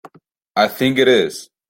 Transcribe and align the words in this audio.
I 0.55 0.67
think 0.67 0.97
it 0.97 1.07
is. 1.07 1.51